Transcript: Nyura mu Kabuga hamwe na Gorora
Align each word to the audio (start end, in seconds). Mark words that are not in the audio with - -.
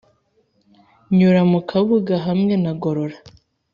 Nyura 1.17 1.41
mu 1.51 1.59
Kabuga 1.69 2.15
hamwe 2.25 2.53
na 2.63 2.71
Gorora 2.81 3.17